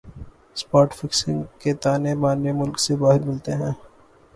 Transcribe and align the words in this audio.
spot 0.55 0.93
fixing 0.93 1.41
کے 1.59 1.73
تانے 1.83 2.15
بانے 2.21 2.51
ملک 2.53 2.79
سے 2.79 2.95
باہر 2.95 3.21
ملتےہیں 3.23 3.61